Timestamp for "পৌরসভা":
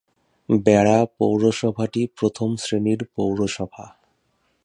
3.15-3.85